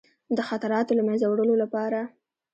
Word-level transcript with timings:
د 0.37 0.39
خطراتو 0.49 0.97
له 0.97 1.03
منځه 1.07 1.25
وړلو 1.27 1.55
لپاره. 1.63 1.99